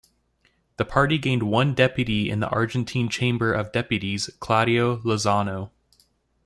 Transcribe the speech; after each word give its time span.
The 0.77 0.85
Party 0.85 1.19
gained 1.19 1.43
one 1.43 1.75
deputy 1.75 2.31
in 2.31 2.39
the 2.39 2.49
Argentine 2.49 3.07
Chamber 3.07 3.53
of 3.53 3.71
Deputies, 3.71 4.31
Claudio 4.39 4.97
Lozano. 5.03 5.69